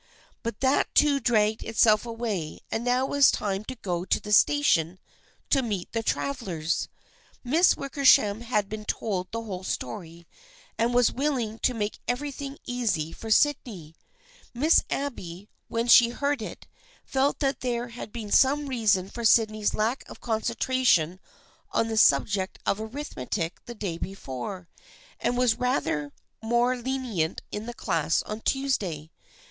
But 0.41 0.61
that 0.61 0.95
too 0.95 1.19
dragged 1.19 1.63
itself 1.63 2.07
away, 2.07 2.59
and 2.71 2.83
now 2.83 3.05
it 3.05 3.09
was 3.11 3.29
time 3.29 3.63
to 3.65 3.75
go 3.75 4.03
to 4.03 4.19
the 4.19 4.31
station 4.31 4.97
to 5.51 5.61
meet 5.61 5.91
the 5.91 6.01
travelers. 6.01 6.87
Miss 7.43 7.77
Wicker 7.77 8.03
sham 8.03 8.41
had 8.41 8.67
been 8.67 8.83
told 8.83 9.31
the 9.31 9.43
whole 9.43 9.63
story 9.63 10.25
and 10.75 10.91
was 10.95 11.11
will 11.11 11.33
308 11.35 11.61
THE 11.61 11.67
FRIENDSHIP 11.67 11.69
OF 11.69 11.75
ANNE 11.75 11.75
ing 11.75 11.77
to 11.77 11.79
make 11.79 12.01
everything 12.07 12.57
easy^for 12.67 13.31
Sydney. 13.31 13.95
Miss 14.55 14.83
Abby, 14.89 15.47
when 15.67 15.87
she 15.87 16.09
heard 16.09 16.41
it, 16.41 16.65
felt 17.05 17.37
that 17.37 17.59
there 17.59 17.89
had 17.89 18.11
been 18.11 18.31
some 18.31 18.65
reason 18.65 19.07
for 19.07 19.23
Sydney's 19.23 19.75
lack 19.75 20.03
of 20.09 20.19
concentration 20.19 21.19
on 21.69 21.89
the 21.89 21.97
subject 21.97 22.57
of 22.65 22.81
arithmetic 22.81 23.59
the 23.67 23.75
day 23.75 23.99
before, 23.99 24.67
and 25.19 25.37
was 25.37 25.59
rather 25.59 26.11
more 26.41 26.75
lenient 26.75 27.43
in 27.51 27.67
the 27.67 27.75
class 27.75 28.23
of 28.23 28.43
Tuesday. 28.43 29.11